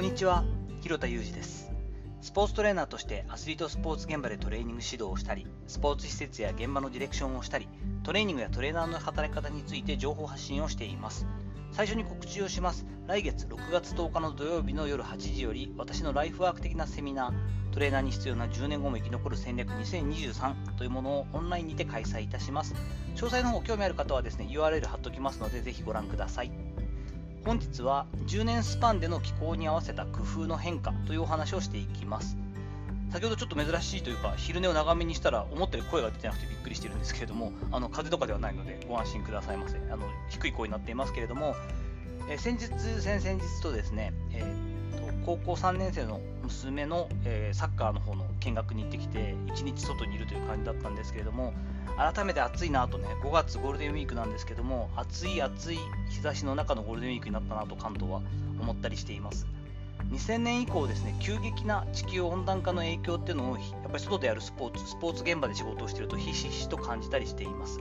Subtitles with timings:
[0.00, 0.44] こんにちは、
[0.80, 1.70] 広田裕二です。
[2.22, 7.68] スポーツトレーナーとしてアスリートスポーツ現場でトレーニング指導をしたり、スポーツ施設や現場のディレクションをしたり、
[8.02, 11.26] トレーニングやトレーナーの働き方について情報発信をしています。
[11.72, 12.86] 最初に告知をします。
[13.08, 22.74] 来月6月10日の土曜日の夜8時より、私のライフワーク的なセミナー、トレーナーに必要な10年後も生き残る戦略2023というものをオンラインにて開催いたします。
[23.16, 26.69] 詳細の方興味ある方はですね、URL 貼っておきますので、ぜひご覧ください。
[27.44, 32.36] 本日は10年スパンでの気候に合わせた工夫の変化というお話をしていきます。
[33.10, 39.78] 先ほどちょっと珍しいというか、昼寝を長めにしたら思ったより声が出てなくてびっくりしてるんですけれども、あの風邪とかではないのでご安心くださいませ。
[39.90, 41.56] あの低い声になっていますけれども、
[42.28, 44.69] え先日、先々日とですね、えー、
[45.24, 51.52] 高校3年生の娘の、えー、サッカーの方の見学に行ってきて、1日外にいるという感じだったんですけれども、
[51.96, 58.22] 改めて暑いなとね、5月ゴールデンウィークなんですけども、暑い暑い日差しの中のゴールデンウィークになったなと関東は
[58.60, 59.46] 思ったりしています。
[60.10, 67.78] 2000年以降ですね、急激な地球温暖化の影響っていうのを、やっぱり外でやるスポーツ、スポーツ現場で仕事をしているとひしひしと感じたりしています。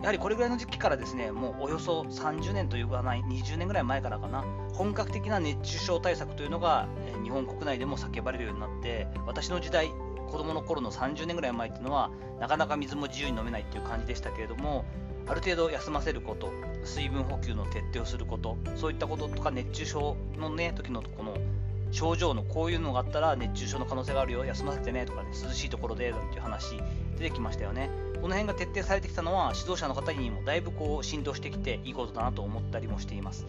[0.00, 6.88] やはりこれぐらいの時期からですね、もうおよそ30年というかない、20年ぐらい前からかな、本格的な熱中症対策というのが、
[7.22, 9.90] 日本国内でも叫ばれるようになって、私の時代、
[10.26, 14.84] 子供の頃の30年ぐらい前っていうのはなかなか水も自由に飲めないっていう感じでしたけれども
[15.28, 16.52] ある程度休ませること
[16.84, 21.36] 水分補給の徹底をすることそういったこととか熱中症のね時のこの
[21.96, 26.76] 症状のこういうのがあったら熱中症の可能性があるよ休ませてねとかね涼しいところでなんていう話
[27.18, 27.90] 出てきましたよね。
[28.20, 33.46] この辺が徹底されてきたのは指導者の方にもだいぶこう浸透してきていいことだなと思ったりもしています。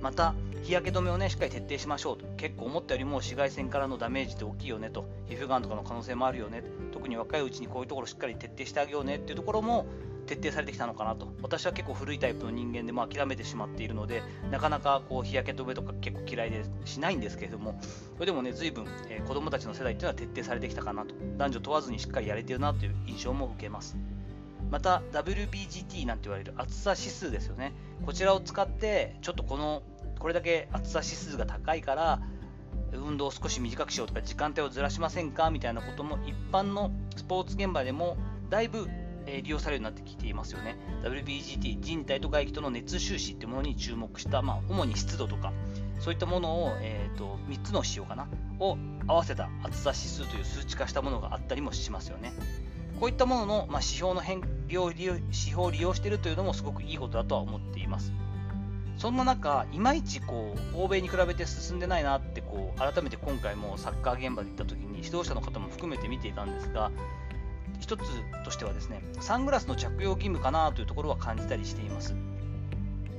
[0.00, 9.86] また日焼け止めをねしっかり徹底しましょうと結構思ったよりも紫外線からのダメージって大きいよねと皮膚がんとかの可能性もあるよね特に若いうちにこういうところしっかり徹底してあげようねっていうところも
[10.30, 11.26] 徹底されてきたのかなと。
[11.42, 17.80] 私は結構古いタイプの人間でも諦めてしまっているのでなかなかこう日焼け止めとか結構嫌いでしないんですけれども
[18.14, 21.14] それでもね随分、えー、子供たちの世代っていうのは徹底されてきたかなと。
[21.36, 23.96] 男女問わずにしっかりやれてるなという印象も受けます。
[24.70, 27.72] また WBGT なんて言われる暑さ指数ですよね。
[28.06, 29.82] こちらを使ってちょっとこの
[30.20, 32.20] これだけ暑さ指数が高いから
[32.92, 38.16] 運動を少し短くしようとか時間帯をずらしませんかみたいなことも一般のスポーツ現場でも
[38.48, 38.88] だいぶ
[39.26, 40.76] 利用されるようになってきていますよね。
[41.02, 45.52] WBGT、人体と外気との熱収支っていうものに注目した、まあ、主に湿度とか、
[46.00, 48.26] そういったものを、えーと、3つの指標かな、
[48.58, 48.76] を
[49.06, 52.32] 合わせた暑さ指数という数値化したものがあったりもしますよね。
[52.98, 58.12] こういったものの、まあ、指標の変量指標を利用しているというのもすごくいいことだとは思っています。
[58.98, 66.90] そんな中、いまいちこう欧米に比べて進んでないなってこう改めて今回もサッカー現場で行った時に指導者の方も含めて見ていたんですが、
[67.80, 68.02] 一つ
[68.44, 72.14] としてはですね、サングラスの着用義務かなというところは感じたりしています。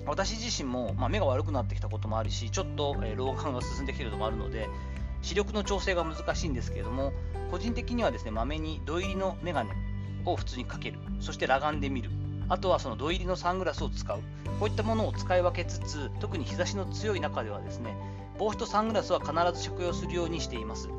[0.06, 4.70] 私自身も、まあ、目が悪くなってきたこともあるし、ちょっと、えー、老眼が進んできているのもあるので、
[5.22, 7.14] 視力の調整が難しいんですけれども、
[7.52, 9.72] 個人的にはですね、まめに土入りのメガネ
[10.26, 12.10] を普通にかける、そして裸眼で見る、
[12.50, 14.20] あとはその土入りのサングラスを使う、
[14.60, 17.96] こういったものを使い分けつつ、特に日差しの強い中ではですね、
[18.40, 20.90] 帽子とサングラスは必ず着用するようにしています。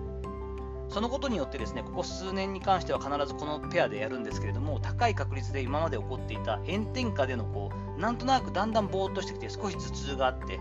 [0.92, 10.60] そのことによってですね、ここ数年に関しては必ずこのペアでやるんですけれども、高い確率で今まで起こっていた炎天下でのこう、なんとなくだんだんぼーっとしてきて少し頭痛があって、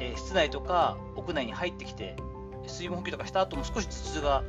[0.00, 2.16] えー、室内とか屋内に入ってきて、
[2.66, 4.42] 水分補給とかした後も少し頭痛が、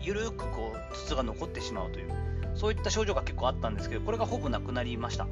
[0.00, 2.12] ゆるくこう頭痛が残ってしまうという。
[2.54, 5.26] そういった症状が結構あったんですけど、これがほぼなくなりました。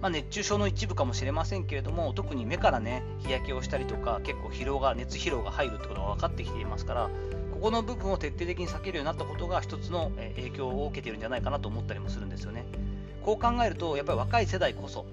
[0.00, 7.10] まあ、熱中症の一部かもしれませんけれども、特に目からね、日焼けをしたりとか、結構疲労が、熱疲労が入るってことが分かってきていますから、
[7.56, 12.66] ここの部分を徹底的に避けるようになったことが一つの影響を受けているんじゃないかなと思ったりもするんですよね。
[13.22, 15.06] こう考えると、やっぱり若い世代こそ、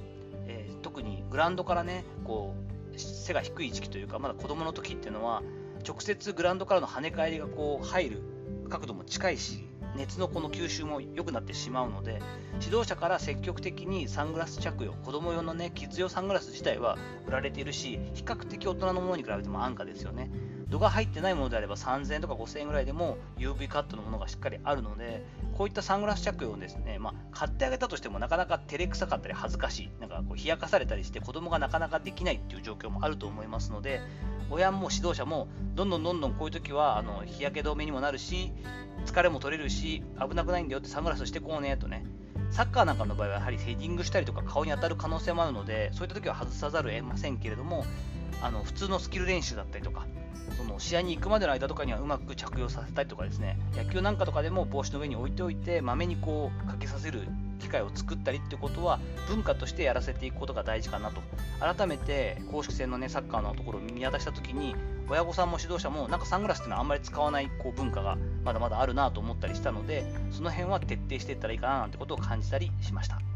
[0.46, 2.54] えー、特にグラウンドからね、こ
[2.94, 5.42] う背が低い時期というか、まだ子供の時っていうのは、
[5.88, 8.22] 直接グラウンドからの跳ね返りがこう入る
[8.70, 9.66] 角度も近いし、
[9.96, 12.20] 熱のこの吸収も良くなってしまうので
[12.62, 16.98] 指導者から積極的にサングラス着用子供用のねキッズ用サングラス自体は
[17.28, 20.32] 売られているし比較的大人のものに比べても安価ですよね
[20.74, 25.24] 度が入ってないものであれば3000円とか5000円ぐらいでも UV カットのものがしっかりあるので
[25.56, 29.90] こういったサングラス着用をですね、まあ、買ってあげたとしてもなかなか照れくさかったり恥ずかしい。
[30.00, 34.02] なんかこう冷やかされたりして子供がなかなかできないっていう状況もあると思いますので
[34.50, 38.52] 親も指導者もどんどんどんどんこういう時はあの日焼け止めにもなるし
[39.06, 42.06] 疲れも取れるし危なくないんだよってサングラスしてこうねとね。
[42.50, 47.84] サッカーなんかの場合はやはりヘディングしたりとか顔に当たる可能性もあるのでそういった時は外さざるを得ませんけれども
[48.44, 50.06] あの普通のスキル練習だったりとか
[50.58, 57.28] その試合に行くまでの間とかにはうまく着用させたりとかですね野球なんかとかでも帽子の上に置いておいてまめにこうかけさせる
[57.60, 61.22] 機会を作ったりってことは文化としてやらせていくことが大事かなと。
[61.60, 64.76] 改めて公式戦の、ね、サッカーのところを見渡したときに
[65.10, 73.33] 親御さんも指導者もなんかサングラスっていうのはあんまり使わないこう文化がまだまだあるなと思ったりしたのでその辺は徹底していったらいいかななんてことを感じたりしました。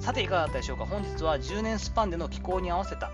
[0.00, 0.86] さていかがだったでしょうか。
[0.86, 3.12] 本日は10年スパンでの気候に合わせた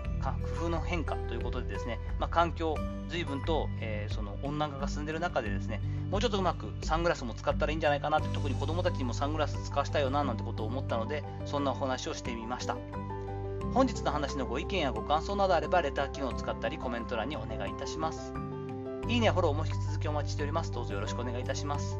[0.57, 2.75] 工夫の変化ということでですね、まあ、環境
[3.09, 12.77] 随分と、えー、その温暖化が進んでいる中でですねもうちょっとうまくサングラスも使ったらいいんじゃないかなって特に子供たちにもサングラス使わせたいよななんてことを思ったのでそんなお話をしてみました。
[13.73, 18.33] 本日の話のご意見やご感想などあればレター機能を使ったりコメント欄にお願いいたします。
[19.07, 20.71] いいねフォローも引き続きお待ちしております。
[20.71, 21.99] どうぞよろしくお願いいたします。